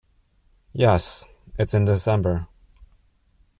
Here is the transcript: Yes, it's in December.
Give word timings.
Yes, 0.73 1.27
it's 1.59 1.75
in 1.75 1.85
December. 1.85 2.47